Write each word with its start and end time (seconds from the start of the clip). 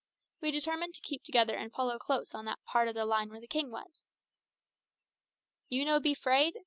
We 0.41 0.49
determined 0.49 0.95
to 0.95 1.01
keep 1.01 1.21
together 1.21 1.55
and 1.55 1.71
follow 1.71 1.99
close 1.99 2.33
on 2.33 2.45
that 2.45 2.63
part 2.65 2.87
of 2.87 2.95
the 2.95 3.05
line 3.05 3.29
where 3.29 3.39
the 3.39 3.45
king 3.45 3.69
was. 3.69 4.09
"You 5.69 5.85
no 5.85 5.99
be 5.99 6.15
'fraid?" 6.15 6.55